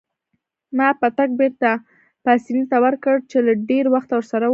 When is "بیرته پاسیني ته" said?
1.39-2.77